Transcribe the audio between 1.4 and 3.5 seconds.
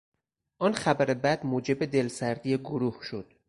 موجب دلسردی گروه شد.